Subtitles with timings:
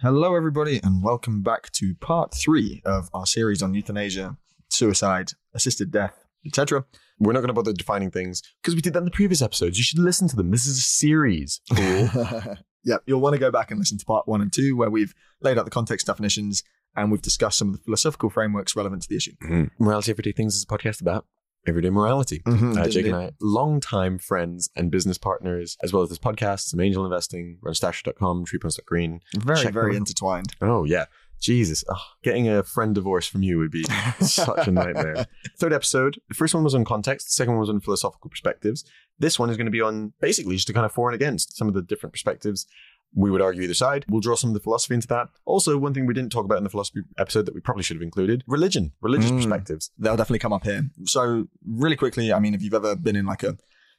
[0.00, 4.36] Hello, everybody, and welcome back to part three of our series on euthanasia,
[4.68, 6.84] suicide, assisted death, etc.
[7.18, 9.76] We're not going to bother defining things because we did that in the previous episodes.
[9.76, 10.50] You should listen to them.
[10.50, 11.60] This is a series.
[12.84, 15.12] Yeah, you'll want to go back and listen to part one and two, where we've
[15.42, 16.62] laid out the context definitions
[16.96, 19.32] and we've discussed some of the philosophical frameworks relevant to the issue.
[19.42, 19.70] Mhm.
[19.80, 21.26] Morality Everyday Things is a podcast about
[21.66, 22.40] everyday morality.
[22.46, 22.88] Mhm, Uh.
[22.88, 27.04] Jake and I, longtime friends and business partners, as well as this podcast, some angel
[27.04, 29.20] investing, run stasher.com, treepoints.green.
[29.36, 30.02] Very, check very them.
[30.02, 30.54] intertwined.
[30.60, 31.06] Oh, yeah.
[31.40, 31.84] Jesus.
[31.88, 33.84] Ugh, getting a friend divorce from you would be
[34.20, 35.26] such a nightmare.
[35.58, 36.20] Third episode.
[36.28, 37.28] The first one was on context.
[37.28, 38.84] The second one was on philosophical perspectives.
[39.20, 41.56] This one is going to be on basically just a kind of for and against
[41.56, 42.66] some of the different perspectives.
[43.14, 44.04] We would argue either side.
[44.08, 45.28] We'll draw some of the philosophy into that.
[45.44, 47.96] Also, one thing we didn't talk about in the philosophy episode that we probably should
[47.96, 49.36] have included religion, religious Mm.
[49.36, 49.90] perspectives.
[49.98, 50.90] They'll definitely come up here.
[51.04, 53.56] So, really quickly, I mean, if you've ever been in like a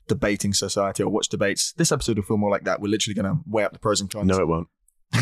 [0.08, 2.82] debating society or watched debates, this episode will feel more like that.
[2.82, 4.28] We're literally going to weigh up the pros and cons.
[4.28, 4.68] No, it won't.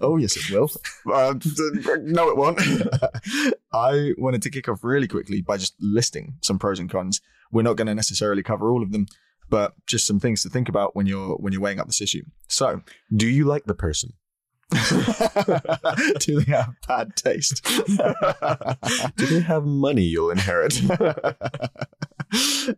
[0.00, 0.70] oh, yes, it will.
[1.12, 1.34] Uh,
[2.02, 2.60] no, it won't.
[3.72, 7.20] I wanted to kick off really quickly by just listing some pros and cons.
[7.50, 9.06] We're not going to necessarily cover all of them,
[9.52, 12.22] but just some things to think about when you're when you're weighing up this issue.
[12.48, 12.80] So,
[13.14, 14.14] Do you like the person?
[16.20, 17.62] do they have bad taste?
[19.16, 20.72] Do they have money you'll inherit?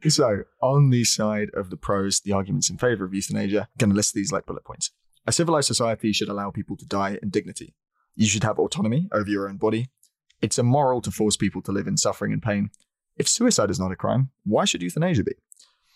[0.09, 3.91] so, on the side of the pros, the arguments in favor of euthanasia, I'm going
[3.91, 4.91] to list these like bullet points.
[5.29, 7.77] A civilized society should allow people to die in dignity.
[8.17, 9.91] You should have autonomy over your own body.
[10.43, 12.71] It's immoral to force people to live in suffering and pain.
[13.17, 15.35] If suicide is not a crime, why should euthanasia be?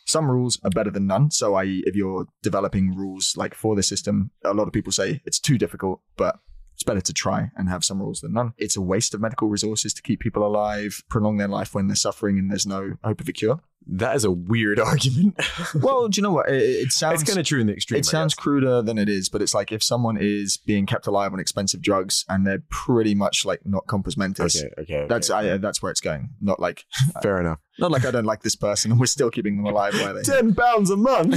[0.08, 1.30] Some rules are better than none.
[1.30, 5.20] So, i.e., if you're developing rules like for the system, a lot of people say
[5.26, 6.40] it's too difficult, but
[6.72, 8.54] it's better to try and have some rules than none.
[8.56, 11.96] It's a waste of medical resources to keep people alive, prolong their life when they're
[11.96, 13.60] suffering and there's no hope of a cure.
[13.88, 15.40] That is a weird argument.
[15.74, 16.48] Well, do you know what?
[16.48, 17.98] It, it sounds it's kind of true in the extreme.
[17.98, 21.32] it sounds cruder than it is, but it's like if someone is being kept alive
[21.32, 24.56] on expensive drugs and they're pretty much like not compos mentis.
[24.56, 24.94] Okay, okay.
[24.94, 25.06] okay.
[25.08, 26.30] That's I, that's where it's going.
[26.40, 26.84] Not like
[27.22, 27.58] fair enough.
[27.78, 29.94] not like I don't like this person and we're still keeping them alive.
[29.94, 30.22] Why they?
[30.22, 31.34] Ten pounds a month.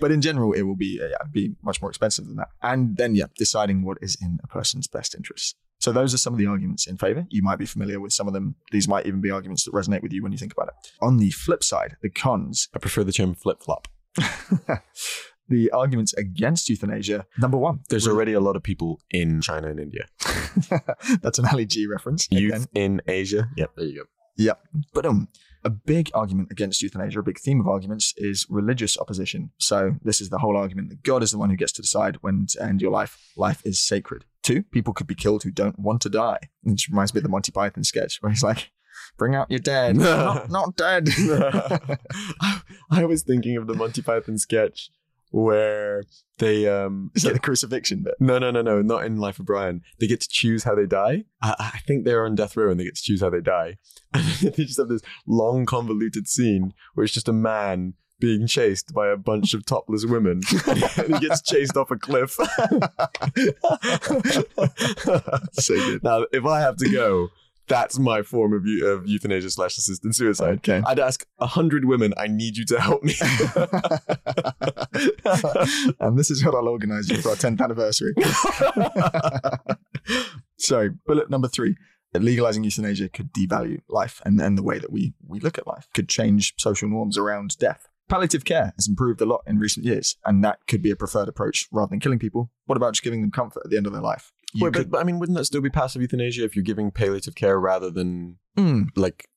[0.00, 2.48] but in general, it will be uh, yeah, be much more expensive than that.
[2.62, 5.54] And then yeah, deciding what is in a person's best interests.
[5.80, 7.26] So those are some of the arguments in favor.
[7.30, 8.54] You might be familiar with some of them.
[8.70, 10.74] These might even be arguments that resonate with you when you think about it.
[11.00, 13.88] On the flip side, the cons, I prefer the term flip flop.
[15.48, 17.26] the arguments against euthanasia.
[17.38, 20.06] Number one, There's already a lot of people in China and India.
[21.22, 22.26] That's an Ali G reference.
[22.26, 22.42] Again.
[22.42, 23.48] Youth in Asia.
[23.56, 24.02] Yep, there you go.
[24.36, 24.60] Yep.
[24.92, 25.28] But um,
[25.64, 29.50] a big argument against euthanasia, a big theme of arguments is religious opposition.
[29.58, 32.16] So this is the whole argument that God is the one who gets to decide
[32.20, 33.18] when to end your life.
[33.36, 34.24] Life is sacred.
[34.42, 36.38] Two, people could be killed who don't want to die.
[36.62, 38.70] Which reminds me of the Monty Python sketch where he's like,
[39.18, 39.96] bring out your dead.
[39.98, 41.08] not, not dead.
[42.90, 44.90] I was thinking of the Monty Python sketch
[45.32, 46.02] where
[46.38, 48.14] they um is that the crucifixion bit?
[48.18, 49.82] no no no no not in Life of Brian.
[50.00, 51.24] They get to choose how they die.
[51.40, 53.76] I, I think they're on death row and they get to choose how they die.
[54.12, 58.92] And they just have this long convoluted scene where it's just a man being chased
[58.94, 62.36] by a bunch of topless women and he gets chased off a cliff.
[65.52, 66.02] So good.
[66.02, 67.28] Now, if I have to go,
[67.68, 70.58] that's my form of, eu- of euthanasia slash assisted suicide.
[70.58, 70.82] Okay.
[70.86, 73.14] I'd ask a hundred women, I need you to help me.
[76.00, 78.14] and this is what I'll organize you for our 10th anniversary.
[80.56, 81.76] so, bullet number three
[82.18, 85.86] legalizing euthanasia could devalue life and, and the way that we, we look at life,
[85.94, 87.86] could change social norms around death.
[88.10, 91.28] Palliative care has improved a lot in recent years, and that could be a preferred
[91.28, 92.50] approach rather than killing people.
[92.66, 94.32] What about just giving them comfort at the end of their life?
[94.52, 96.64] You Wait, could- but, but I mean, wouldn't that still be passive euthanasia if you're
[96.64, 99.28] giving palliative care rather than Mm, like,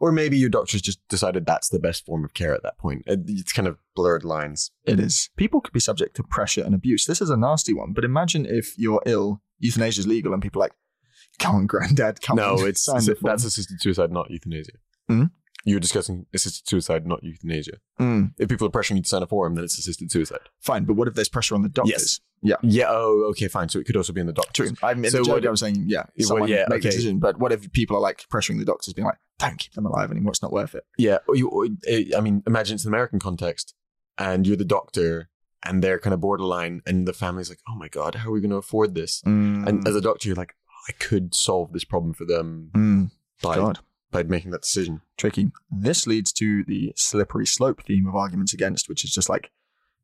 [0.00, 3.02] or maybe your doctors just decided that's the best form of care at that point.
[3.06, 4.70] It- It's kind of blurred lines.
[4.86, 5.28] It is.
[5.36, 7.04] People could be subject to pressure and abuse.
[7.04, 10.62] This is a nasty one, but imagine if you're ill, euthanasia is legal, and people
[10.62, 10.74] are like,
[11.38, 12.66] come on, granddad, come no, on.
[12.70, 14.72] it's sign the form." that's assisted suicide, not euthanasia.
[15.08, 15.24] Hmm?
[15.64, 17.78] You're discussing assisted suicide, not euthanasia.
[18.00, 20.38] Mm, If people are pressuring you to sign a form, then it's assisted suicide.
[20.60, 21.92] fine, but what if there's pressure on the doctors?
[21.92, 22.20] Yes.
[22.42, 22.56] Yeah.
[22.62, 22.86] Yeah.
[22.88, 23.68] Oh, okay, fine.
[23.68, 24.72] So it could also be in the doctors.
[24.72, 24.88] True.
[24.88, 26.88] I mean, So what- I was saying, yeah, Yeah, someone well, yeah, make okay.
[26.88, 27.18] decision.
[27.18, 30.10] But what if people are like pressuring the doctors, being like, "Don't keep them alive
[30.10, 30.30] anymore.
[30.30, 31.18] It's not worth it." Yeah.
[31.28, 33.74] Or you, or, uh, I mean, imagine it's an American context,
[34.16, 35.28] and you're the doctor,
[35.62, 38.40] and they're kind of borderline, and the family's like, "Oh my god, how are we
[38.40, 41.84] going to afford this?" And as a doctor, you're like, "Oh, "I could solve this
[41.84, 43.10] problem for them Mm,
[43.42, 43.80] by God,
[44.10, 45.52] by making that decision." tricky.
[45.70, 49.50] This leads to the slippery slope theme of arguments against, which is just like,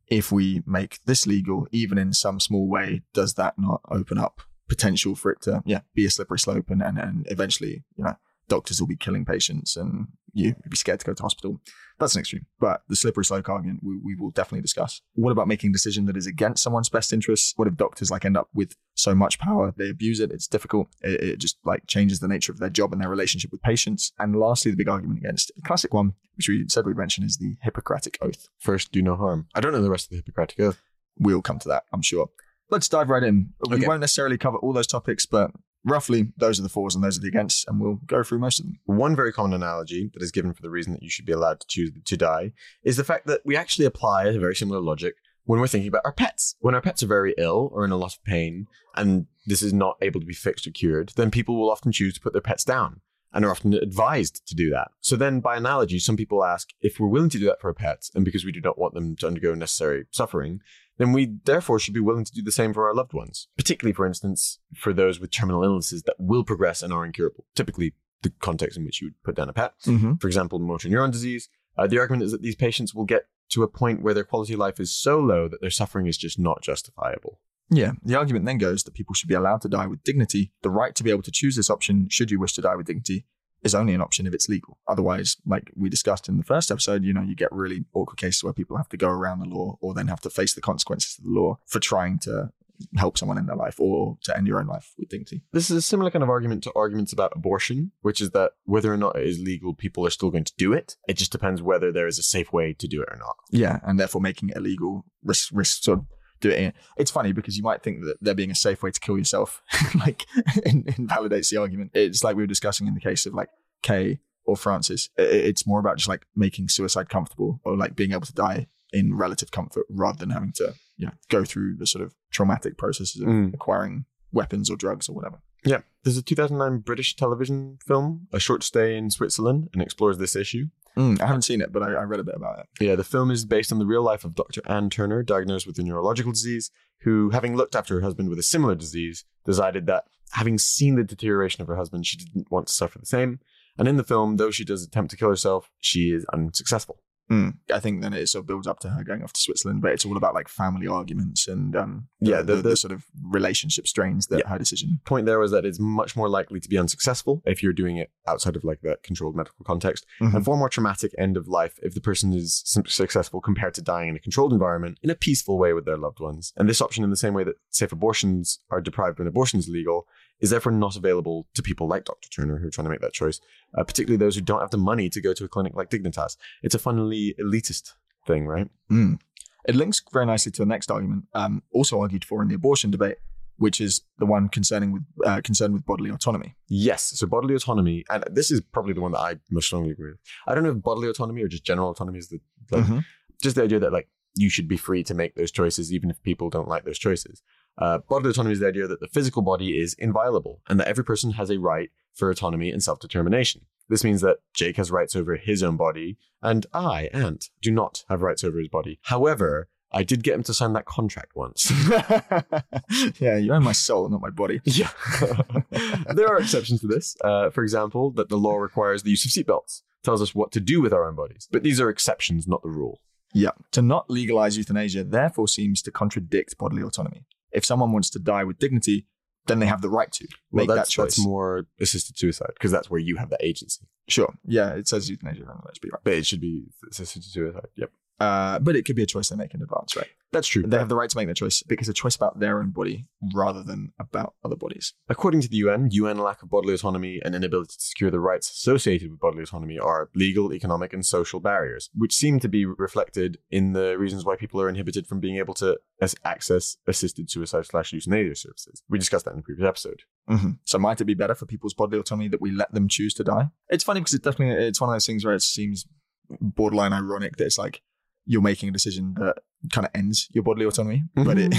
[0.09, 4.43] if we make this legal, even in some small way, does that not open up
[4.69, 8.15] potential for it to, yeah, be a slippery slope, and and, and eventually, you know,
[8.49, 10.09] doctors will be killing patients, and
[10.45, 11.61] you'd be scared to go to hospital.
[11.99, 12.47] That's an extreme.
[12.61, 15.01] But the slippery slope argument we, we will definitely discuss.
[15.15, 17.55] What about making a decision that is against someone's best interests?
[17.57, 20.31] What if doctors like end up with so much power they abuse it?
[20.31, 20.89] It's difficult.
[21.01, 24.13] It, it just like changes the nature of their job and their relationship with patients.
[24.19, 27.39] And lastly, the big argument against the classic one, which we said we'd mention, is
[27.39, 28.47] the Hippocratic Oath.
[28.59, 29.49] First, do no harm.
[29.55, 30.83] I don't know the rest of the Hippocratic Oath.
[31.19, 32.29] We'll come to that, I'm sure.
[32.69, 33.55] Let's dive right in.
[33.71, 33.87] We Okay.
[33.87, 35.51] won't necessarily cover all those topics, but
[35.87, 38.59] roughly those are the fours and those are the against, and we'll go through most
[38.59, 38.79] of them.
[38.85, 41.61] One very common analogy that is given for the reason that you should be allowed
[41.61, 42.53] to choose to die
[42.83, 46.03] is the fact that we actually apply a very similar logic when we're thinking about
[46.05, 46.57] our pets.
[46.59, 48.67] When our pets are very ill or in a lot of pain
[48.97, 52.15] and this is not able to be fixed or cured, then people will often choose
[52.15, 53.01] to put their pets down
[53.33, 54.89] and are often advised to do that.
[55.01, 57.75] So then, by analogy, some people ask if we're willing to do that for our
[57.75, 60.61] pets and because we do not want them to undergo necessary suffering,
[60.99, 63.93] then we therefore should be willing to do the same for our loved ones, particularly,
[63.93, 67.45] for instance, for those with terminal illnesses that will progress and are incurable.
[67.55, 69.75] Typically, the context in which you would put down a pet.
[69.85, 70.15] Mm-hmm.
[70.15, 71.49] For example, motor neuron disease.
[71.77, 74.55] Uh, the argument is that these patients will get to a point where their quality
[74.55, 77.41] of life is so low that their suffering is just not justifiable.
[77.71, 80.53] Yeah, the argument then goes that people should be allowed to die with dignity.
[80.63, 82.87] The right to be able to choose this option, should you wish to die with
[82.87, 83.25] dignity,
[83.63, 84.79] is only an option if it's legal.
[84.87, 88.45] Otherwise, like we discussed in the first episode, you know, you get really awkward cases
[88.45, 91.19] where people have to go around the law or then have to face the consequences
[91.19, 92.51] of the law for trying to
[92.97, 95.43] help someone in their life or to end your own life with dignity.
[95.53, 98.93] This is a similar kind of argument to arguments about abortion, which is that whether
[98.93, 100.97] or not it is legal, people are still going to do it.
[101.09, 103.37] It just depends whether there is a safe way to do it or not.
[103.51, 106.07] Yeah, and therefore making it illegal risks risk sort of
[106.41, 106.75] do it.
[106.97, 109.63] It's funny because you might think that there being a safe way to kill yourself
[109.95, 110.27] like
[110.65, 111.91] in, invalidates the argument.
[111.95, 113.49] It's like we were discussing in the case of like
[113.83, 115.09] Kay or Francis.
[115.17, 119.17] It's more about just like making suicide comfortable or like being able to die in
[119.17, 123.21] relative comfort rather than having to you know go through the sort of traumatic processes
[123.21, 123.55] of Mm.
[123.55, 125.41] acquiring weapons or drugs or whatever.
[125.65, 125.81] Yeah.
[126.05, 130.67] There's a 2009 British television film, A Short Stay in Switzerland, and explores this issue.
[130.97, 132.67] Mm, I haven't seen it, but I, I read a bit about it.
[132.81, 134.63] Yeah, the film is based on the real life of Dr.
[134.67, 136.71] Anne Turner, diagnosed with a neurological disease,
[137.03, 141.05] who, having looked after her husband with a similar disease, decided that having seen the
[141.05, 143.41] deterioration of her husband, she didn't want to suffer the same.
[143.79, 147.03] And in the film, though she does attempt to kill herself, she is unsuccessful.
[147.31, 147.55] Mm.
[147.75, 149.91] I think then it sort of builds up to her going off to Switzerland, but
[149.93, 152.93] it's all about like family arguments and um, the, Yeah, the, the- the, the- sort
[152.93, 154.49] of relationship strains that Yeah.
[154.49, 155.01] her decision.
[155.05, 158.13] Point there was that it's much more likely to be unsuccessful if you're doing it
[158.29, 160.35] outside of like that controlled medical context, Mhm.
[160.37, 164.09] and far more traumatic end of life if the person is successful compared to dying
[164.11, 166.53] in a controlled environment in a peaceful way with their loved ones.
[166.57, 169.69] And this option, in the same way that safe abortions are deprived when abortion is
[169.69, 170.07] legal,
[170.41, 172.29] is therefore not available to people like Dr.
[172.29, 173.41] Turner who are trying to make that choice,
[173.77, 176.37] uh, particularly those who don't have the money to go to a clinic like Dignitas.
[176.63, 177.93] It's a funnily elitist
[178.27, 178.69] thing, right?
[178.91, 179.19] Mm.
[179.67, 182.91] It links very nicely to the next argument, um, also argued for in the abortion
[182.91, 183.17] debate,
[183.57, 186.55] which is the one concerning with uh, concerned with bodily autonomy.
[186.69, 187.03] Yes.
[187.19, 190.21] So bodily autonomy, and this is probably the one that I most strongly agree with.
[190.47, 192.41] I don't know if bodily autonomy or just general autonomy is the
[192.71, 193.05] like, Mhm.
[193.43, 196.23] just the idea that like you should be free to make those choices even if
[196.23, 197.43] people don't like those choices.
[197.79, 201.05] Uh, bodily autonomy is the idea that the physical body is inviolable and that every
[201.05, 203.63] person has a right for autonomy and self-determination.
[203.89, 208.05] This means that Jake has rights over his own body and I, Ant, do not
[208.09, 208.99] have rights over his body.
[209.03, 211.71] However, I did get him to sign that contract once.
[213.21, 214.61] yeah, you own my soul, not my body.
[214.65, 214.91] Yeah.
[216.15, 217.17] there are exceptions to this.
[217.23, 220.61] Uh, for example, that the law requires the use of seatbelts, tells us what to
[220.61, 221.49] do with our own bodies.
[221.51, 223.01] But these are exceptions, not the rule.
[223.33, 223.51] Yeah.
[223.73, 227.27] To not legalize euthanasia therefore seems to contradict bodily autonomy.
[227.53, 229.07] If someone wants to die with dignity,
[229.47, 231.17] then they have the right to Well, make that choice.
[231.17, 233.87] that's more assisted suicide because that's where you have that agency.
[234.09, 234.35] Sure.
[234.45, 237.69] Yeah, it says euthanasia the but it should be assisted suicide.
[237.77, 237.91] Yep.
[238.19, 240.09] Uh, but it could be a choice they make in advance, right?
[240.37, 240.65] That's true.
[240.67, 243.07] They have the right to make their choice because a choice about their own body
[243.35, 244.93] rather than about other bodies.
[245.09, 248.51] According to the UN, UN lack of bodily autonomy and inability to secure the rights
[248.51, 253.39] associated with bodily autonomy are legal, economic, and social barriers, which seem to be reflected
[253.51, 255.79] in the reasons why people are inhibited from being able to
[256.23, 258.83] access assisted suicide slash euthanasia services.
[258.91, 260.03] We discussed that in the previous episode.
[260.29, 263.15] hmm So might it be better for people's bodily autonomy that we let them choose
[263.15, 263.49] to die?
[263.71, 265.87] It's funny because it definitely it's one of those things where it seems
[266.29, 267.81] borderline ironic that it's like
[268.27, 269.37] you're making a decision that
[269.73, 271.53] kind of ends your bodily autonomy, but it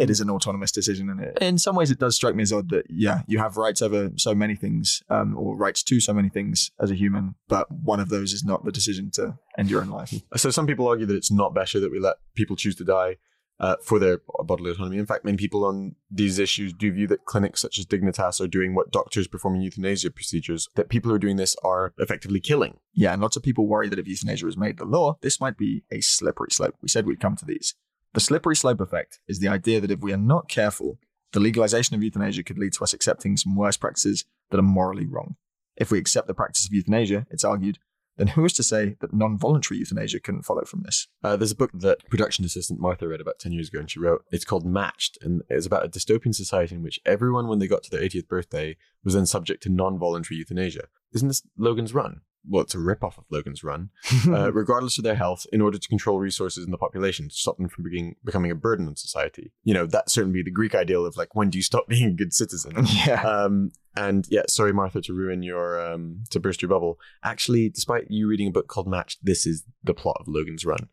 [0.00, 2.52] it is an autonomous decision, and it, in some ways it does strike me as
[2.52, 6.12] odd that yeah, you have rights over so many things, um, or rights to so
[6.12, 9.70] many things as a human, but one of those is not the decision to end
[9.70, 10.14] your own life.
[10.36, 13.16] So some people argue that it's not better that we let people choose to die
[13.60, 14.98] uh, for their bodily autonomy.
[14.98, 18.48] In fact, many people on these issues do view that clinics such as Dignitas are
[18.48, 22.78] doing what doctors performing euthanasia procedures, that people who are doing this are effectively killing.
[22.92, 25.56] Yeah, and lots of people worry that if euthanasia is made the law, this might
[25.56, 26.74] be a slippery slope.
[26.82, 27.74] We said we'd come to these.
[28.14, 30.98] The slippery slope effect is the idea that if we are not careful,
[31.32, 35.06] the legalization of euthanasia could lead to us accepting some worse practices that are morally
[35.06, 35.34] wrong.
[35.76, 37.78] If we accept the practice of euthanasia, it's argued,
[38.16, 41.08] then who is to say that non voluntary euthanasia couldn't follow from this?
[41.22, 43.98] Uh, there's a book that production assistant Martha read about 10 years ago and she
[43.98, 47.66] wrote, it's called Matched, and it's about a dystopian society in which everyone, when they
[47.66, 50.84] got to their 80th birthday, was then subject to non voluntary euthanasia.
[51.12, 52.20] Isn't this Logan's Run?
[52.48, 53.90] Well, it's a rip-off of Logan's Run.
[54.28, 57.56] uh, regardless of their health, in order to control resources in the population, to stop
[57.56, 59.52] them from being, becoming a burden on society.
[59.62, 62.12] You know, that's certainly the Greek ideal of like, when do you stop being a
[62.12, 62.72] good citizen?
[63.06, 63.22] yeah.
[63.22, 66.98] Um, and yeah, sorry, Martha, to ruin your, um, to burst your bubble.
[67.22, 70.88] Actually, despite you reading a book called Match, this is the plot of Logan's Run.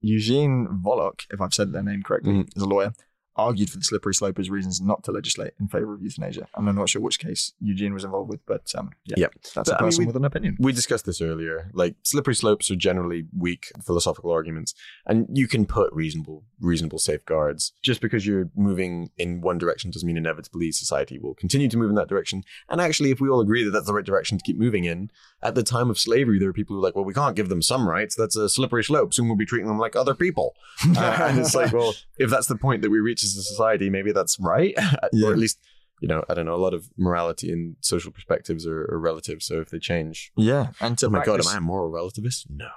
[0.00, 2.56] Eugene Volokh, if I've said their name correctly, Mhm.
[2.56, 2.92] is a lawyer,
[3.38, 6.46] argued for the slippery slope as reasons not to legislate in favor of euthanasia.
[6.56, 9.68] And I'm not sure which case Eugene was involved with, but um, yeah, that's But,
[9.68, 10.56] a I mean, person we- with an opinion.
[10.60, 11.70] we discussed this earlier.
[11.72, 14.74] Like slippery slopes are generally weak philosophical arguments,
[15.06, 17.72] and you can put reasonable reasonable safeguards.
[17.82, 21.88] Just because you're moving in one direction doesn't mean inevitably society will continue to move
[21.90, 22.42] in that direction.
[22.68, 25.10] And actually, if we all agree that that's the right direction to keep moving in,
[25.42, 27.48] at the time of slavery, there were people who were like, "Well, we can't give
[27.48, 28.16] them some rights.
[28.16, 29.14] That's a slippery slope.
[29.14, 30.54] Soon we'll be treating them like other people."
[30.98, 33.90] Uh, and it's like, well, if that's the point that we reach as a society,
[33.90, 34.74] maybe that's right,
[35.12, 35.26] Yeah.
[35.28, 35.58] or at least.
[36.00, 36.54] You know, I don't know.
[36.54, 39.42] A lot of morality and social perspectives are, are relative.
[39.42, 41.90] So if they change, yeah, and to oh my god, this, am I a moral
[41.90, 42.46] relativist?
[42.48, 42.68] No.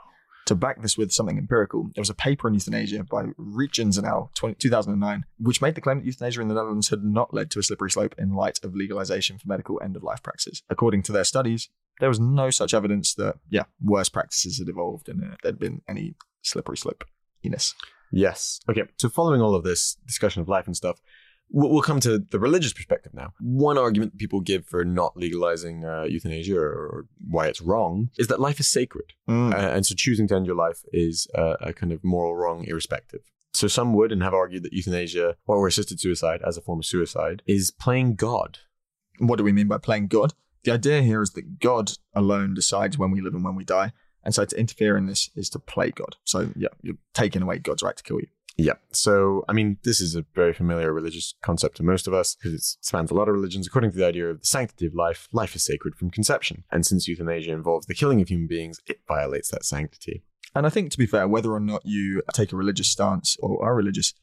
[0.48, 4.08] to back this with something empirical, there was a paper on euthanasia by Rietjens and
[4.08, 4.32] al.
[4.34, 7.60] 20, 2009, which made the claim that euthanasia in the Netherlands had not led to
[7.60, 10.64] a slippery slope in light of legalization for medical end of life practices.
[10.72, 15.08] According to their studies, there was no such evidence that, yeah, worse practices had evolved
[15.10, 17.04] and uh, there'd been any slippery slope.
[18.12, 18.60] Yes.
[18.70, 18.84] Okay.
[18.98, 21.02] So following all of this discussion of life and stuff,
[21.52, 23.34] we'll, come to the religious perspective now.
[23.40, 28.10] One argument that people give for not legalizing uh, euthanasia or, or why it's wrong
[28.18, 29.14] is that life is sacred.
[29.30, 29.54] Mm.
[29.54, 32.66] Uh, and so choosing to end your life is uh, a kind of moral wrong
[32.66, 33.22] irrespective.
[33.54, 36.86] So some would and have argued that euthanasia or assisted suicide as a form of
[36.86, 38.60] suicide is playing God.
[39.20, 40.34] what do we mean by playing God?
[40.64, 43.94] The idea here is that God alone decides when we live and when we die.
[44.24, 46.16] And so to interfere in this is to play God.
[46.24, 48.28] So, yeah, you're taking away God's right to kill you.
[48.58, 48.74] Yeah.
[48.92, 52.54] So, I mean, this is a very familiar religious concept to most of us because
[52.54, 53.66] it spans a lot of religions.
[53.66, 56.64] According to the idea of the sanctity of life, life is sacred from conception.
[56.72, 60.24] And since euthanasia involves the killing of human beings, it violates that sanctity.
[60.54, 63.64] And I think, to be fair, whether or not you take a religious stance or
[63.64, 64.14] are religious,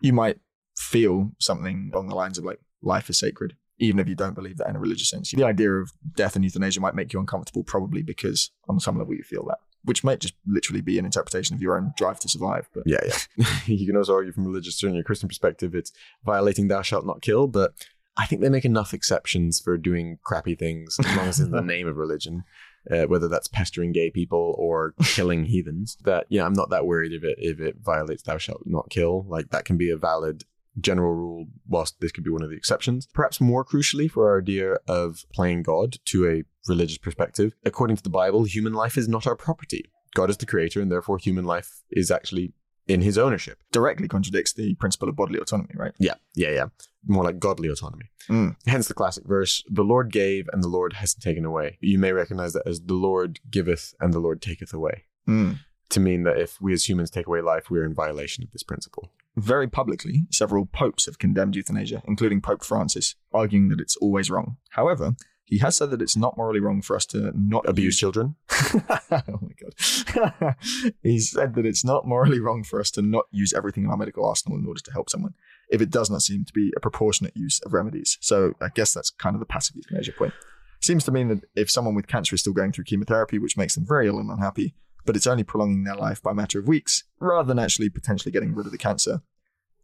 [0.00, 0.38] you might
[0.76, 4.56] feel something along the lines of like, life is sacred, even if you don't believe
[4.58, 5.30] that in a religious sense.
[5.30, 9.14] The idea of death and euthanasia might make you uncomfortable, probably because on some level
[9.14, 12.28] you feel that, which might just literally be an interpretation of your own drive to
[12.28, 12.68] survive.
[12.74, 12.98] But Yeah,
[13.36, 13.46] yeah.
[13.66, 15.92] you can also argue from a religious, certainly a Christian perspective, it's
[16.24, 17.72] violating thou shalt not kill, but
[18.16, 21.52] I think they make enough exceptions for doing crappy things as long as it's in
[21.52, 22.44] the name of religion.
[22.90, 27.12] Uh, whether that's pestering gay people or killing heathens, that yeah, I'm not that worried
[27.12, 30.44] if it if it violates "thou shalt not kill." Like that can be a valid
[30.80, 33.08] general rule, whilst this could be one of the exceptions.
[33.12, 38.02] Perhaps more crucially, for our idea of playing God to a religious perspective, according to
[38.02, 39.84] the Bible, human life is not our property.
[40.14, 42.52] God is the creator, and therefore human life is actually
[42.88, 43.58] in his ownership.
[43.70, 45.92] directly contradicts the principle of bodily autonomy, right?
[45.98, 46.66] Yeah, yeah, yeah.
[47.06, 48.10] More like godly autonomy.
[48.28, 48.56] Mm.
[48.66, 51.76] Hence the classic verse, the Lord gave and the Lord has taken away.
[51.80, 55.04] You may recognize that as the Lord giveth and the Lord taketh away.
[55.28, 55.58] Mm.
[55.90, 58.62] To mean that if we as humans take away life, we're in violation of this
[58.62, 59.10] principle.
[59.38, 64.56] Very publicly, several popes have condemned euthanasia, including Pope Francis, arguing that it's always wrong.
[64.70, 65.12] However,
[65.44, 68.34] he has said that it's not morally wrong for us to not Abuse children?
[68.72, 70.56] oh my god.
[71.04, 73.96] he said that it's not morally wrong for us to not use everything in our
[73.96, 75.34] medical arsenal in order to help someone
[75.70, 78.18] if it does not seem to be a proportionate use of remedies.
[78.20, 80.34] So I guess that's kind of the passive euthanasia point.
[80.80, 83.76] Seems to mean that if someone with cancer is still going through chemotherapy, which makes
[83.76, 84.74] them very ill and unhappy,
[85.04, 88.32] but it's only prolonging their life by a matter of weeks, rather than actually potentially
[88.32, 89.22] getting rid of the cancer,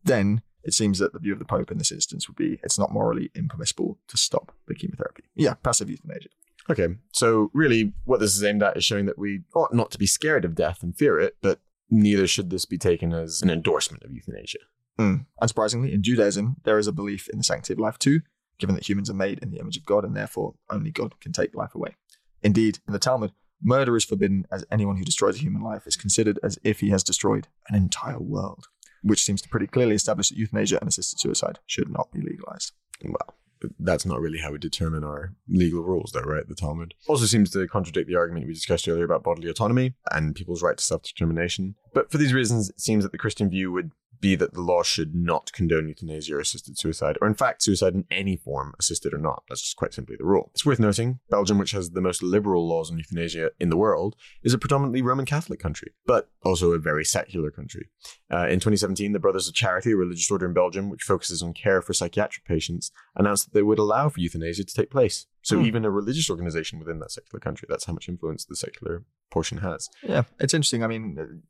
[0.03, 2.79] then it seems that the view of the Pope in this instance would be it's
[2.79, 5.25] not morally impermissible to stop the chemotherapy.
[5.35, 6.31] Yeah, passive euthanasia.
[6.71, 9.99] Okay, so really what this is aimed at is showing that we ought not to
[9.99, 13.51] be scared of death and fear it, but neither should this be taken as an
[13.51, 14.61] endorsement of euthanasia.
[14.99, 15.27] Mm.
[15.43, 18.21] Unsurprisingly, in Judaism, there is a belief in the sanctity of life too,
[18.59, 21.33] given that humans are made in the image of God and therefore only God can
[21.33, 21.97] take life away.
[22.43, 23.33] Indeed, in the Talmud,
[23.65, 26.91] murder is forbidden as anyone who destroys a human life is considered as if he
[26.91, 28.67] has destroyed an entire world,
[29.03, 32.73] which seems to pretty clearly establish that euthanasia and assisted suicide should not be legalized.
[33.03, 33.35] Well,
[33.79, 36.47] that's not really how we determine our legal rules, though, right?
[36.47, 40.35] The Talmud also seems to contradict the argument we discussed earlier about bodily autonomy and
[40.35, 41.75] people's right to self determination.
[41.95, 44.83] But for these reasons, it seems that the Christian view would be that the law
[44.83, 49.13] should not condone euthanasia or assisted suicide, or in fact, suicide in any form, assisted
[49.15, 49.43] or not.
[49.49, 50.51] That's just quite simply the rule.
[50.55, 54.17] It's worth noting Belgium, which has the most liberal laws on euthanasia in the world,
[54.43, 57.89] is a predominantly Roman Catholic country, but also a very secular country.
[58.33, 61.53] Uh, in 2017, the Brothers of Charity, a religious order in Belgium which focuses on
[61.53, 65.27] care for psychiatric patients, announced that they would allow for euthanasia to take place.
[65.43, 65.65] So Hmm.
[65.67, 69.59] even a religious organization within that secular country, that's how much influence the secular portion
[69.59, 69.89] has.
[70.03, 70.83] Yeah, it's interesting.
[70.83, 71.43] I mean,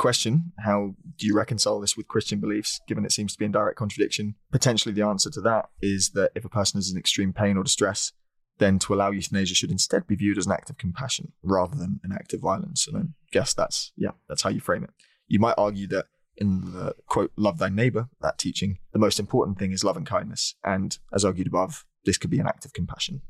[0.00, 2.80] question: How do you reconcile this with Christian beliefs?
[2.88, 6.32] Given it seems to be in direct contradiction, potentially the answer to that is that
[6.34, 8.12] if a person is in extreme pain or distress,
[8.58, 12.00] then to allow euthanasia should instead be viewed as an act of compassion rather than
[12.02, 12.88] an act of violence.
[12.88, 14.90] And I guess that's yeah, that's how you frame it.
[15.28, 19.58] You might argue that in the quote "love thy neighbor" that teaching, the most important
[19.58, 22.72] thing is love and kindness, and as argued above, this could be an act of
[22.72, 23.20] compassion.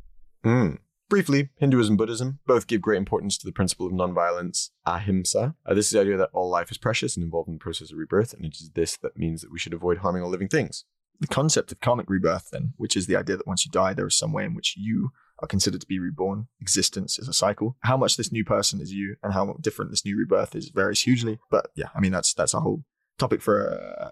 [0.44, 0.78] Mm.
[1.10, 5.56] Briefly, Hinduism and Buddhism both give great importance to the principle of nonviolence, ahimsa.
[5.66, 7.90] Uh, this is the idea that all life is precious and involved in the process
[7.90, 10.48] of rebirth, and it is this that means that we should avoid harming all living
[10.48, 10.84] things.
[11.18, 14.06] the concept of karmic rebirth, then, which is the idea that once you die, there
[14.06, 16.46] is some way in which you are considered to be reborn.
[16.60, 17.76] Existence is a cycle.
[17.80, 21.02] How much this new person is you, and how different this new rebirth is, varies
[21.02, 21.40] hugely.
[21.50, 22.84] But yeah, I mean that's that's a whole
[23.18, 23.66] topic for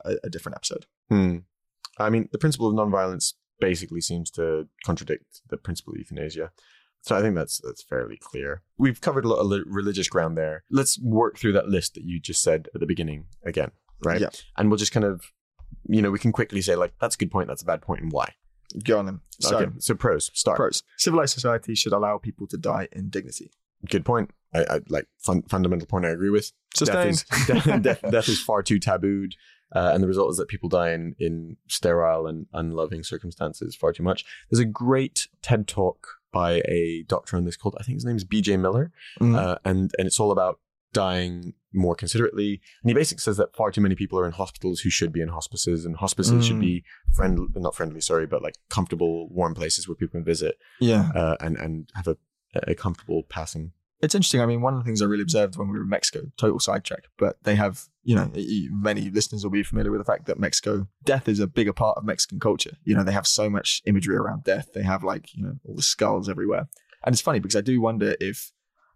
[0.04, 0.86] a, a, different episode.
[1.08, 1.38] Hmm.
[1.96, 6.50] I mean, the principle of nonviolence basically seems to contradict the principle of euthanasia.
[7.02, 8.62] So I think that's that's fairly clear.
[8.76, 10.64] We've covered a lot of religious ground there.
[10.70, 13.70] Let's work through that list that you just said at the beginning again,
[14.04, 14.20] right?
[14.20, 14.30] Yeah.
[14.56, 15.22] And we'll just kind of,
[15.88, 18.02] you know, we can quickly say like that's a good point, that's a bad point,
[18.02, 18.34] and why.
[18.84, 19.20] Go on then.
[19.40, 19.72] So, okay.
[19.78, 20.56] So pros start.
[20.56, 23.50] pros: civilized society should allow people to die in dignity.
[23.88, 24.30] Good point.
[24.52, 26.04] I, I like fun, fundamental point.
[26.04, 26.52] I agree with.
[26.74, 27.24] Sustained.
[27.28, 29.32] Death is, death, death, death is far too tabooed,
[29.74, 33.92] uh, and the result is that people die in, in sterile and unloving circumstances far
[33.92, 34.24] too much.
[34.50, 38.16] There's a great TED talk by a doctor on this called I think his name
[38.16, 38.56] is B.J.
[38.58, 39.36] Miller, Mhm.
[39.36, 40.60] uh, and and it's all about
[40.92, 42.60] dying more considerately.
[42.82, 45.20] And he basically says that far too many people are in hospitals who should be
[45.20, 46.60] in hospices, and hospices should Mm.
[46.60, 51.10] be friendly, not friendly, sorry, but like comfortable, warm places where people can visit yeah,
[51.14, 52.16] uh, and and have a
[52.66, 53.72] a comfortable passing.
[54.00, 54.40] It's interesting.
[54.40, 55.26] I mean, one of the things I really mm.
[55.26, 58.30] observed when we were in Mexico, total sidetrack, but they have, you know,
[58.70, 61.98] many listeners will be familiar with the fact that Mexico, death is a bigger part
[61.98, 62.76] of Mexican culture.
[62.84, 64.68] You know, they have so much imagery around death.
[64.72, 66.68] They have like, you know, all the skulls everywhere.
[67.04, 68.52] And it's funny because I do wonder if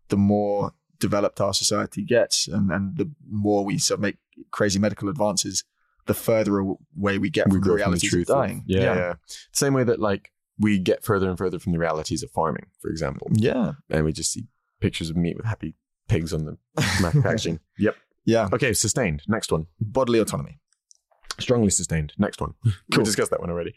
[0.09, 4.19] the more developed our society gets and, and the more we sort of make
[4.51, 5.65] crazy medical advances,
[6.07, 8.65] the further away we get from the realities of dying.
[8.67, 9.15] yeah, yeah.
[9.53, 12.91] Same way that like we get further and further from the realities of farming, for
[12.91, 13.73] example, Yeah.
[13.91, 14.45] and we just see
[14.83, 15.75] pictures of meat with happy
[16.09, 16.57] pigs on the
[17.23, 17.61] packaging.
[17.79, 17.97] Yep.
[18.25, 18.49] Yeah.
[18.53, 19.23] Okay, sustained.
[19.27, 19.67] Next one.
[19.81, 20.59] Bodily autonomy.
[21.39, 22.13] Strongly sustained.
[22.19, 22.55] Next one.
[22.65, 23.05] We Cool.
[23.05, 23.75] discussed that one already.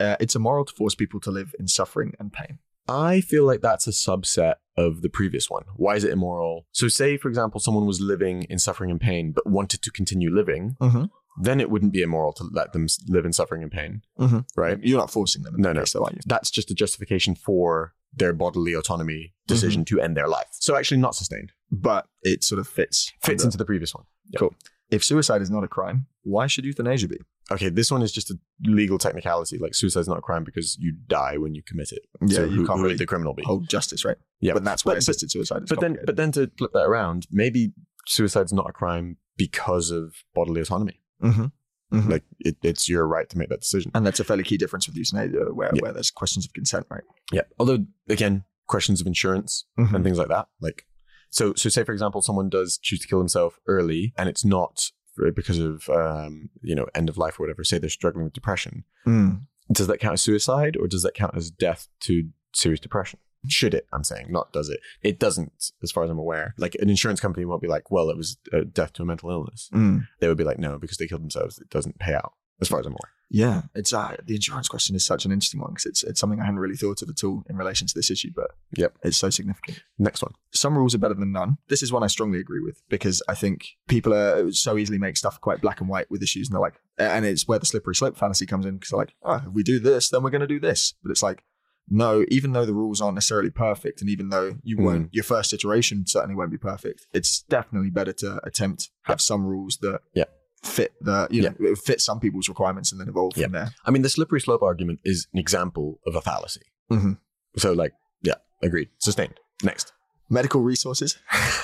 [0.00, 2.58] Uh, it's immoral to force people to live in suffering and pain.
[2.88, 5.64] I feel like that's a subset of the previous one.
[5.76, 6.66] Why is it immoral?
[6.72, 10.30] So, say, for example, someone was living in suffering and pain but wanted to continue
[10.34, 11.04] living, Mm-hmm.
[11.40, 14.44] Then it wouldn't be immoral to let them live in suffering and pain, Mhm.
[14.56, 14.78] right?
[14.82, 15.54] You're not forcing them.
[15.56, 15.80] No, no.
[15.80, 16.20] case, though, are you?
[16.26, 20.48] That's just a justification for their bodily autonomy decision to end their life.
[20.52, 21.52] So, actually, not sustained.
[21.70, 23.12] But it sort of fits.
[23.22, 24.04] Fits under- into the previous one.
[24.30, 24.38] Yeah.
[24.40, 24.54] Cool.
[24.90, 27.18] If suicide is not a crime, why should euthanasia be?
[27.50, 29.58] Okay, this one is just a legal technicality.
[29.58, 32.02] Like suicide is not a crime because you die when you commit it.
[32.22, 33.42] Yeah, so you who, can't who really the criminal be?
[33.44, 34.16] Hold justice, right?
[34.40, 36.84] yeah, But that's why But- assisted suicide is but then, but then to flip that
[36.86, 37.72] around, maybe
[38.06, 41.00] suicide's not a crime because of bodily autonomy.
[41.22, 41.52] Mhm.
[41.92, 42.08] Mhm.
[42.10, 43.90] Like it, it's your right to make that decision.
[43.94, 45.80] and that's a fairly key difference with euthanasia, where, Yeah.
[45.82, 47.04] where there's questions of consent, right?
[47.32, 47.42] Yeah.
[47.58, 49.94] Although again, questions of insurance Mhm.
[49.94, 50.48] and things like that.
[50.60, 50.86] Like,
[51.30, 54.90] so so say for example, someone does choose to kill himself early, and it's not
[55.34, 57.64] because of um, you know end of life or whatever.
[57.64, 58.84] Say they're struggling with depression.
[59.06, 59.46] Mm.
[59.72, 63.18] Does that count as suicide, or does that count as death to serious depression?
[63.46, 63.86] Should it?
[63.92, 64.80] I'm saying, not does it.
[65.02, 66.54] It doesn't, as far as I'm aware.
[66.58, 69.30] Like an insurance company won't be like, well, it was uh, death to a mental
[69.30, 69.70] illness.
[69.72, 70.06] Mm.
[70.20, 71.58] They would be like, no, because they killed themselves.
[71.58, 73.12] It doesn't pay out, as far as I'm aware.
[73.30, 76.40] Yeah, it's uh, the insurance question is such an interesting one because it's it's something
[76.40, 78.96] I hadn't really thought of at all in relation to this issue, but Yep.
[79.02, 79.82] it's so significant.
[79.98, 80.32] Next one.
[80.50, 81.58] some rules are better than none.
[81.68, 85.18] This is one I strongly agree with because I think people are so easily make
[85.18, 87.94] stuff quite black and white with issues, and they're like, and it's where the slippery
[87.94, 90.40] slope fantasy comes in because they're like, oh, if we do this, then we're going
[90.40, 90.94] to do this.
[91.02, 91.44] But it's like,
[91.90, 94.84] no, even though the rules aren't necessarily perfect, and even though you Mm.
[94.84, 97.06] won't, your first iteration certainly won't be perfect.
[97.12, 100.24] It's definitely better to attempt have some rules that Yeah.
[100.62, 103.44] fit the you know fit some people's requirements and then evolve Yeah.
[103.44, 103.70] from there.
[103.84, 106.62] I mean, the slippery slope argument is an example of a fallacy.
[106.90, 107.18] Mhm.
[107.56, 108.88] So, like, yeah, agreed.
[108.98, 109.38] Sustained.
[109.62, 109.92] Next.
[110.30, 111.18] Medical resources.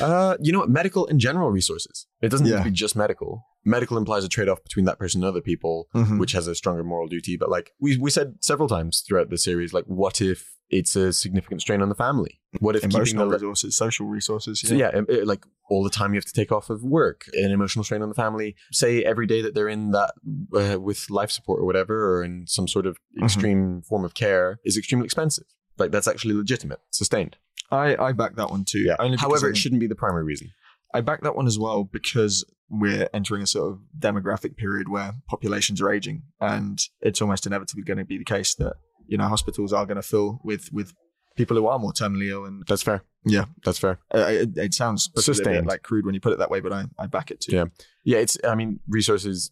[0.00, 0.68] Uh, you know what?
[0.70, 2.06] Medical and general resources.
[2.20, 3.46] It doesn't need to be just medical.
[3.64, 6.18] Medical implies a trade off between that person and other people, Mhm.
[6.18, 7.36] which has a stronger moral duty.
[7.36, 11.12] But like we we said several times throughout the series, like what if it's a
[11.12, 12.40] significant strain on the family?
[12.58, 14.60] What if keeping Emotional the, resources, social resources.
[14.60, 17.24] so yeah, um, uh, like all the time you have to take off of work,
[17.34, 18.54] an emotional strain on the family.
[18.72, 20.12] Say every day that they're in that
[20.54, 23.24] uh, with life support or whatever, or in some sort of Mhm.
[23.24, 25.44] extreme form of care, is extremely expensive.
[25.78, 27.36] Like that's actually legitimate, sustained.
[27.70, 28.94] I, I back that one too.
[28.98, 30.50] Only because However, it shouldn't be the primary reason.
[30.92, 35.12] I back that one as well because we're entering a sort of demographic period where
[35.28, 38.74] populations are aging, and it's almost inevitably going to be the case that
[39.06, 40.92] you know hospitals are going to fill with with
[41.36, 42.44] people who are more terminally ill.
[42.44, 43.02] And That's fair.
[43.26, 43.46] Yeah.
[43.64, 43.98] that's fair.
[44.14, 45.66] uh, it, it sounds possibly a bit Sustained.
[45.66, 47.56] like crude when you put it that way, but I, I back it too.
[47.56, 47.64] Yeah.
[48.04, 48.36] Yeah, it's.
[48.44, 49.50] I mean, resources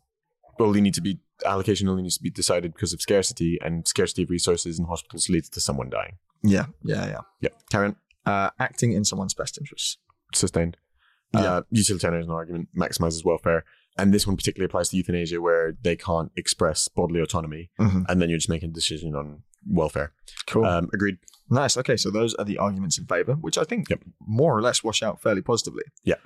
[0.60, 4.22] only need to be allocation only needs to be decided because of scarcity, and scarcity
[4.24, 6.18] of resources in hospitals leads to someone dying.
[6.42, 7.20] yeah, yeah, yeah.
[7.40, 9.98] Yeah, Karen, Uh, acting in someone's best interests.
[10.34, 10.76] sustained.
[11.34, 11.40] Yeah.
[11.40, 13.64] Uh, utilitarianism argument maximizes welfare,
[13.98, 18.04] and this one particularly applies to euthanasia, where they can't express bodily autonomy, Mhm.
[18.08, 20.12] and then you're just making a decision on welfare.
[20.46, 20.64] Cool.
[20.64, 21.18] Um, agreed.
[21.50, 21.76] Nice.
[21.76, 24.02] Okay, so those are the arguments in favor, which I think Yep.
[24.20, 25.84] more or less wash out fairly positively.
[26.04, 26.16] Yeah.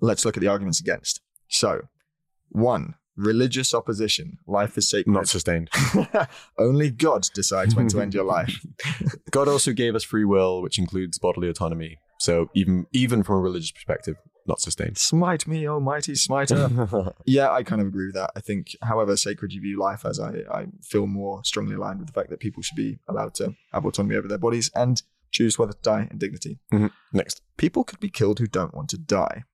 [0.00, 1.20] Let's look at the arguments against.
[1.48, 1.88] So,
[2.50, 4.38] one, religious opposition.
[4.46, 5.12] Life is sacred.
[5.12, 5.70] Not sustained.
[6.58, 8.64] Only God decides when to end your life.
[9.30, 11.98] God also gave us free will, which includes bodily autonomy.
[12.18, 14.98] So even even from a religious perspective, not sustained.
[14.98, 17.12] Smite me, almighty smiter.
[17.26, 18.30] yeah, I kind of agree with that.
[18.36, 22.08] I think, however sacred you view life as, I, I feel more strongly aligned with
[22.08, 25.58] the fact that people should be allowed to have autonomy over their bodies and choose
[25.58, 26.58] whether to die in dignity.
[26.72, 26.86] Mm-hmm.
[27.12, 27.42] Next.
[27.56, 29.44] People could be killed who don't want to die.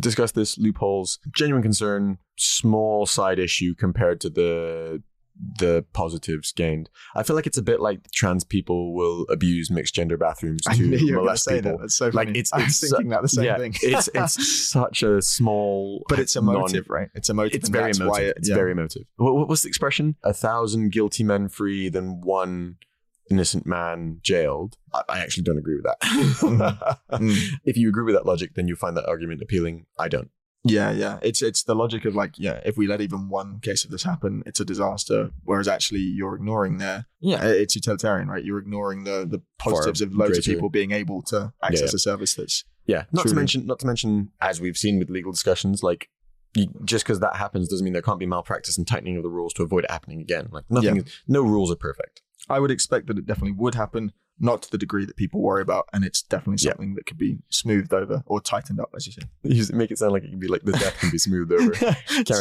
[0.00, 5.02] Discuss this loopholes genuine concern small side issue compared to the
[5.58, 9.94] the positives gained i feel like it's a bit like trans people will abuse mixed
[9.94, 11.80] gender bathrooms I to knew you going to molest people that.
[11.80, 12.38] That's so Like, funny.
[12.40, 13.74] it's- I was it's thinking that the same yeah, thing.
[13.80, 17.08] it's it's such a small but it's non- emotive, right?
[17.14, 17.54] It's emotive.
[17.54, 18.54] it's very emotive it, it's yeah.
[18.54, 22.76] very emotive what, what was the expression a thousand guilty men free than one
[23.30, 26.00] innocent man jailed i, I actually don't agree with that
[27.10, 27.58] Mm.
[27.64, 30.30] if you agree with that logic then you find that argument appealing i don't
[30.64, 31.18] Yeah, yeah.
[31.22, 34.02] It's it's the logic of like, yeah, if we let even one case of this
[34.02, 35.30] happen, it's a disaster.
[35.44, 38.44] Whereas actually, you're ignoring their yeah, it's utilitarian, right?
[38.44, 42.34] You're ignoring the the positives of loads of people being able to access a service
[42.34, 46.10] that's Yeah, not to mention, not to mention, as we've seen with legal discussions, like
[46.54, 49.30] you, just because that happens doesn't mean there can't be malpractice and tightening of the
[49.30, 50.48] rules to avoid it happening again.
[50.52, 52.20] Like nothing, is, no rules are perfect.
[52.50, 55.62] I would expect that it definitely would happen, not to the degree that people worry
[55.62, 56.72] about, and it's definitely Yeah.
[56.72, 59.22] something that could be smoothed over or tightened up, as you say.
[59.42, 61.70] You make it sound like it can be like the death can be smoothed over.
[61.72, 61.94] Carry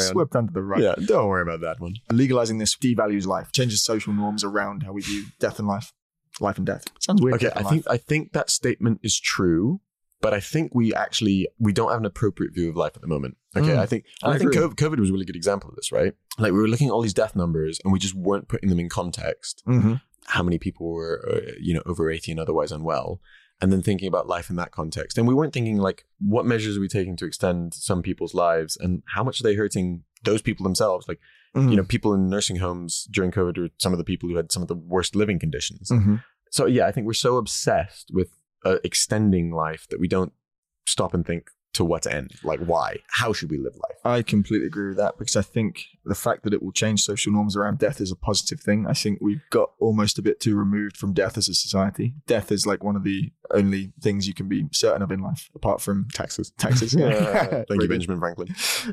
[0.05, 0.11] on.
[0.11, 0.81] Swept under the rug.
[0.81, 1.95] Yeah, don't worry about that one.
[2.11, 5.91] Legalizing this devalues life, changes social norms around how we view death and life,
[6.39, 6.85] life and death.
[6.99, 7.35] Sounds weird.
[7.35, 7.93] Okay, I think life.
[7.93, 9.81] I think that statement is true,
[10.21, 13.07] but I think we actually we don't have an appropriate view of life at the
[13.07, 13.37] moment.
[13.55, 14.53] Okay, Mm, I think and I I, think.
[14.53, 16.13] COVID, COVID was a really good example of this, right?
[16.37, 18.79] Like we were looking at all these death numbers and we just weren't putting them
[18.79, 19.63] in context.
[19.67, 20.01] Mhm.
[20.25, 23.19] how many people were uh, you know over 80 and otherwise unwell
[23.61, 26.77] and then thinking about life in that context and we weren't thinking like what measures
[26.77, 30.41] are we taking to extend some people's lives and how much are they hurting those
[30.43, 31.19] people themselves like
[31.55, 31.71] Mhm.
[31.71, 34.51] you know people in nursing homes during covid were some of the people who had
[34.51, 36.21] some of the worst living conditions Mhm.
[36.51, 38.29] so yeah i think we're so obsessed with
[38.65, 40.33] uh, extending life that we don't
[40.85, 42.89] stop and think to what end like why
[43.19, 45.71] how should we live life I completely agree with that because I think
[46.05, 48.79] the fact that it will change social norms around death is a positive thing.
[48.87, 52.07] I think we've got almost a bit too removed from death as a society.
[52.25, 55.49] Death is like one of the only things you can be certain of in life,
[55.53, 56.93] apart from taxes taxes.
[57.69, 58.47] thank you benjamin franklin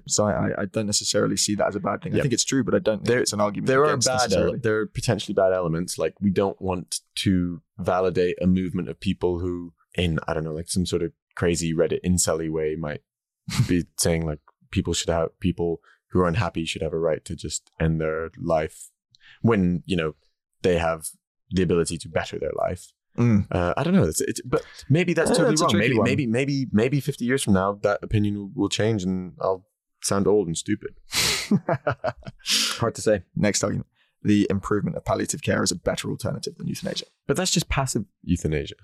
[0.07, 2.15] So I, I don't necessarily see that as a bad thing.
[2.17, 3.69] I think it's true, but I don't think There- it's an argument.
[3.69, 8.37] there are bad ele- there are potentially bad elements like we don't want to validate
[8.43, 12.01] a movement of people who in i don't know like some sort of crazy reddit
[12.05, 13.03] incelly way might
[13.69, 17.37] be saying like people should have people who are unhappy should have a right to
[17.37, 18.91] just end their life
[19.43, 20.15] when you know
[20.63, 21.07] they have
[21.51, 23.47] the ability to better their life Mm.
[23.51, 24.05] uh, I don't know.
[24.05, 25.79] It's, it's, but maybe that's totally that's wrong.
[25.79, 26.05] Maybe, one.
[26.05, 29.65] maybe, maybe, maybe 50 years from now, that opinion will, will change and I'll
[30.03, 30.91] sound old and stupid.
[32.79, 33.23] Hard to say.
[33.35, 33.87] Next argument:
[34.23, 37.07] the improvement of palliative care is a better alternative than euthanasia.
[37.27, 38.77] But that's just passive euthanasia.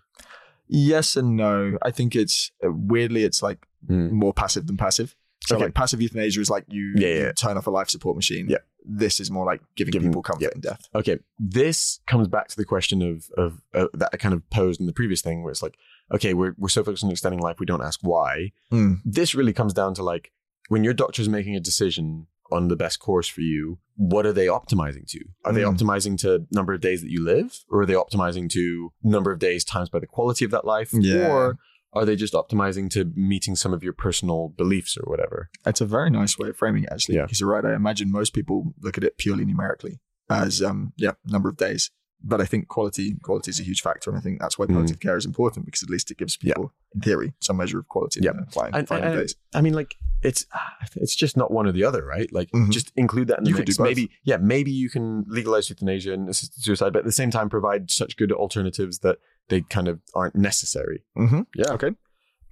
[0.73, 1.77] Yes and no.
[1.83, 5.15] I think it's uh, weirdly it's like more passive than passive.
[5.45, 5.65] So Okay.
[5.67, 8.47] like passive euthanasia is like you, Yeah, you turn off a life support machine.
[8.49, 8.59] Yeah.
[8.85, 10.49] This is more like giving, Giving- people comfort yeah.
[10.55, 10.89] in death.
[10.95, 14.81] Okay, this comes back to the question of of uh, that I kind of posed
[14.81, 15.77] in the previous thing, where it's like,
[16.15, 18.53] okay, we're we're so focused on extending life, we don't ask why.
[18.73, 19.01] Mm.
[19.05, 20.33] This really comes down to like
[20.69, 24.47] when your doctor's making a decision on the best course for you, what are they
[24.47, 25.21] optimizing to?
[25.45, 25.77] Are they Mm.
[25.77, 29.39] optimizing to number of days that you live, or are they optimizing to number of
[29.39, 31.29] days times by the quality of that life, Yeah.
[31.29, 31.59] or
[31.95, 35.51] are they just optimizing to meeting some of your personal beliefs or whatever?
[35.67, 37.17] It's a very nice way of framing it, actually.
[37.17, 37.23] Yeah.
[37.25, 37.65] Because you're right.
[37.65, 41.91] I imagine most people look at it purely numerically as, um, yeah, number of days.
[42.25, 44.75] but I think quality quality is a huge factor, and I think that's why Mm.
[44.75, 46.55] palliative care is important because at least it gives Yeah.
[46.55, 48.35] people, in theory, some measure of quality Yeah.
[48.53, 49.35] final, And- days.
[49.53, 50.47] I mean, like it's
[50.97, 52.33] it's just not one or the other, right?
[52.33, 52.71] Like Mhm.
[52.71, 53.79] just include that in the You could mix.
[53.79, 57.49] Maybe yeah, maybe you can legalize euthanasia and assisted suicide, but at the same time
[57.49, 61.05] provide such good alternatives that they kind of aren't necessary.
[61.19, 61.41] Mm-hmm.
[61.57, 61.73] Yeah.
[61.73, 61.91] Okay.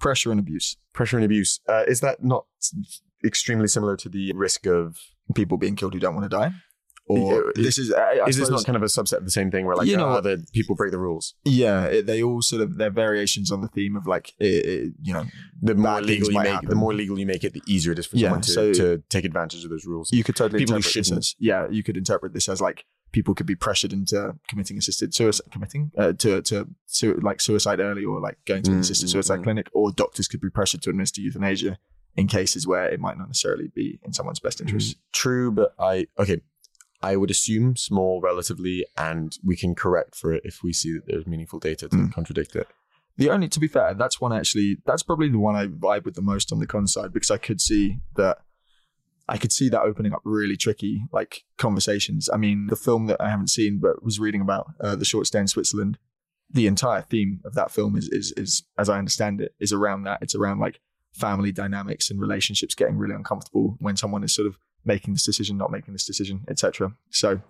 [0.01, 0.77] Pressure and abuse.
[0.93, 2.47] Pressure and abuse uh, is that not
[3.25, 4.99] extremely similar to the risk of?
[5.35, 6.51] People being killed who don't want to die.
[7.07, 9.51] Or this is I, I is this not kind of a subset of the same
[9.51, 11.35] thing where like You know the people break the rules?
[11.45, 14.93] Yeah, it, they all sort of they're variations on the theme of like it, it,
[15.03, 15.25] you know
[15.61, 16.69] The more legal you make, happen.
[16.69, 18.73] the more legal you make it, the easier it is for Yeah, someone to, so-
[18.75, 20.13] to take advantage of those rules.
[20.13, 23.35] you could totally People interpret this as yeah you could interpret this as like people
[23.35, 28.05] could be pressured into committing assisted suicide committing uh, to to su- like suicide early
[28.05, 29.43] or like going to an Mm, assisted mm, suicide mm.
[29.43, 31.77] clinic or doctors could be pressured to administer euthanasia
[32.17, 34.97] in cases where it might not necessarily be in someone's best interest.
[35.13, 36.41] True, but I okay.
[37.03, 41.07] I would assume small relatively, and we can correct for it if we see that
[41.07, 42.13] there's meaningful data to Mm.
[42.13, 42.69] contradict it.
[43.17, 44.79] The only, to be fair, that's one actually.
[44.87, 47.39] That's probably the one I vibe with the most on the con side because I
[47.39, 48.39] could see that.
[49.29, 52.29] I could see that opening up really tricky like conversations.
[52.33, 55.27] I mean, the film that I haven't seen but was reading about, uh, the short
[55.29, 55.99] stay in Switzerland.
[56.53, 60.03] The entire theme of that film is is is as I understand it is around
[60.05, 60.19] that.
[60.21, 60.81] It's around like
[61.13, 65.57] family dynamics and relationships getting really uncomfortable when someone is sort of making this decision,
[65.57, 66.93] not making this decision, etc.
[67.11, 67.41] So,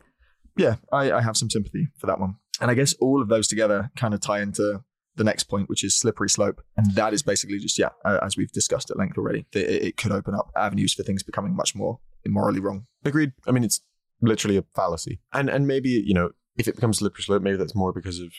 [0.56, 2.36] yeah, I, I have some sympathy for that one.
[2.60, 4.82] And I guess all of those together kind of tie into
[5.16, 6.60] the next point, which is slippery slope.
[6.76, 9.96] And that is basically just, yeah, uh, as we've discussed at length already, it, it
[9.96, 12.86] could open up avenues for things becoming much more immorally wrong.
[13.04, 13.32] Agreed.
[13.46, 13.80] I mean, it's
[14.20, 17.74] literally a fallacy, and and maybe you know if it becomes slippery slope, maybe that's
[17.74, 18.32] more because of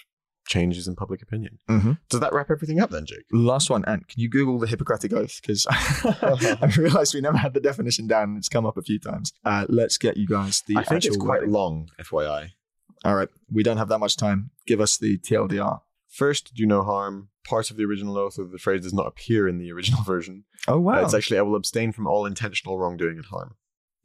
[0.51, 1.57] changes in public opinion.
[1.69, 1.93] Mm-hmm.
[2.09, 3.25] Does that wrap everything up then, Jake?
[3.31, 5.39] Last one, Ant, can you Google the Hippocratic Oath?
[5.41, 8.23] Because I realized we never had the definition down.
[8.29, 9.31] and It's come up a few times.
[9.45, 11.51] Uh, let's get you guys the I think it's quite wording.
[11.53, 12.49] long, FYI.
[13.03, 14.51] All right, we don't have that much time.
[14.67, 15.79] Give us the TLDR.
[16.09, 17.29] First, do no harm.
[17.45, 20.43] Part of the original oath of the phrase does not appear in the original version.
[20.67, 21.03] Oh, Uh, wow.
[21.03, 23.55] It's actually, I will abstain from all intentional wrongdoing and harm.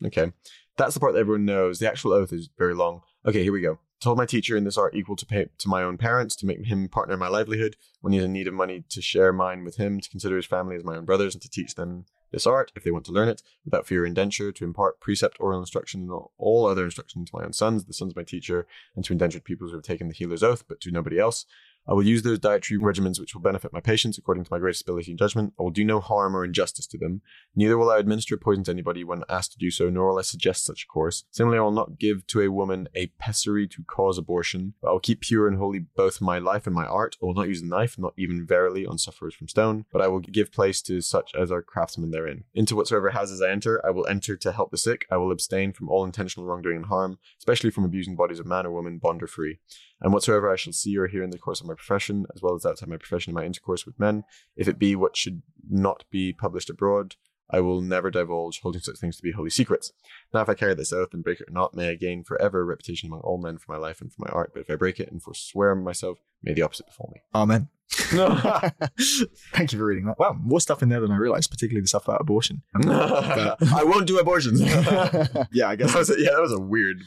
[0.05, 0.33] Okay.
[0.79, 1.79] That's the part that everyone knows.
[1.79, 3.01] The actual oath is very long.
[3.27, 3.79] Okay, here we go.
[3.99, 6.65] Told my teacher in this art equal to pay to my own parents, to make
[6.65, 9.77] him partner in my livelihood, when he's in need of money, to share mine with
[9.77, 12.73] him, to consider his family as my own brothers, and to teach them this art,
[12.77, 16.03] if they want to learn it, without fear or indenture, to impart precept, oral instruction,
[16.03, 19.13] and all- other instruction to my own sons, the sons of my teacher, and to
[19.13, 21.47] indentured peoples who have taken the healer's oath, but to nobody else.
[21.88, 24.83] I will use those dietary regimens which will benefit my patients according to my greatest
[24.83, 25.53] ability and judgment.
[25.59, 27.22] I will do no harm or injustice to them.
[27.55, 30.22] Neither will I administer poison to anybody when asked to do so, nor will I
[30.22, 31.25] suggest such a course.
[31.31, 35.01] Similarly, I will not give to a woman a pessary to cause abortion, I will
[35.01, 37.16] keep pure and holy both my life and my art.
[37.22, 40.09] I will not use the knife, not even verily on sufferers from stone, but I
[40.09, 42.44] will give place to such as are craftsmen therein.
[42.55, 45.07] Into whatsoever houses I enter, I will enter to help the sick.
[45.11, 48.66] I will abstain from all intentional wrongdoing and harm, especially from abusing bodies of man
[48.66, 49.59] or woman, bond or free.
[50.01, 52.55] And whatsoever I shall see or hear in the course of my profession, as well
[52.55, 54.25] as outside my profession in my intercourse with men,
[54.57, 57.17] if it be what should not be published abroad,
[57.51, 59.93] I will never divulge, holding such things to be holy secrets.
[60.35, 62.61] Now, if I carry this oath and break it or not, may I gain forever
[62.61, 64.51] a reputation among all men for my life and for my art.
[64.53, 67.21] But if I break it and forswear myself, may the opposite befall me.
[67.35, 67.69] Amen.
[67.89, 70.19] Thank you for reading that.
[70.19, 72.63] Wow, more stuff in there than I realized, particularly the stuff about abortion.
[72.75, 74.61] I won't do abortions.
[75.53, 75.93] yeah, I guess.
[75.93, 77.03] That was a, yeah, that was a weird,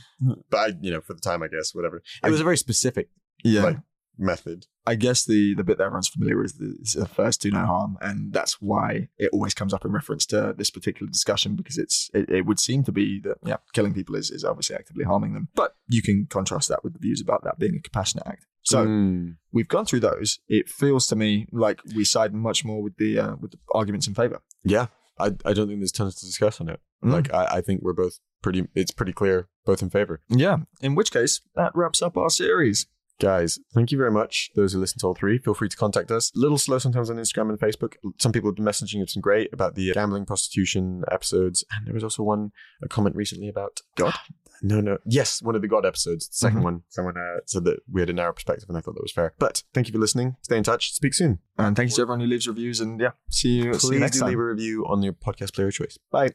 [0.50, 2.02] but I, you know, for the time, I guess, whatever.
[2.24, 3.10] It was a very specific
[3.44, 3.78] Yeah, like
[4.18, 4.68] method.
[4.88, 7.98] I guess the the bit that everyone's familiar with is the, first do no harm,
[8.02, 12.10] and that's why it always comes up in reference to this particular discussion because it's
[12.14, 15.34] it, it would seem to be that yeah, killing people is is obviously actively harming
[15.34, 18.46] them, but you can contrast that with the views about that being a compassionate act.
[18.64, 19.38] So Mm.
[19.52, 20.40] we've gone through those.
[20.48, 24.08] It feels to me like we side much more with the uh, with the arguments
[24.08, 24.42] in favor.
[24.64, 24.88] yeah,
[25.20, 26.80] I, I don't think there's tons to discuss on it.
[27.04, 27.14] Mm.
[27.14, 30.22] Like, I, I think we're both pretty, it's pretty clear, both in favor.
[30.30, 30.58] Yeah.
[30.82, 32.88] In which case, that wraps up our series.
[33.20, 34.50] Guys, thank you very much.
[34.56, 36.32] Those who listen to all three, feel free to contact us.
[36.36, 37.96] A little slow sometimes on Instagram and Facebook.
[38.18, 41.66] Some people have been messaging us some great about the gambling, prostitution episodes.
[41.76, 42.52] And there was also one,
[42.82, 44.14] a comment recently about God?
[44.62, 44.98] No, no.
[45.06, 46.28] Yes, one of the God episodes.
[46.28, 46.64] The 2nd Mhm.
[46.64, 46.82] one.
[46.90, 49.34] Someone uh, said that we had a narrow perspective and I thought that was fair.
[49.40, 50.36] But thank you for listening.
[50.42, 50.92] Stay in touch.
[50.94, 51.40] Speak soon.
[51.58, 52.82] And thank you to everyone who leaves reviews.
[52.82, 54.30] And yeah, see you, see you Please next do time.
[54.32, 55.98] leave a review on your podcast player of choice.
[56.12, 56.32] Bye.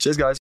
[0.00, 0.38] Cheers, guys.